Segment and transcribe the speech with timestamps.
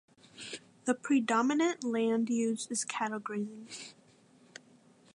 [0.85, 3.67] The predominant land use is cattle grazing.